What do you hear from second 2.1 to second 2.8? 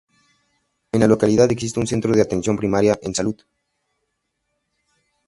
de atención